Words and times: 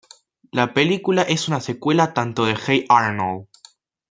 La 0.51 0.73
película 0.73 1.21
es 1.21 1.47
una 1.47 1.59
secuela 1.61 2.11
tanto 2.11 2.45
de 2.45 2.55
Hey 2.57 2.85
Arnold! 2.89 3.47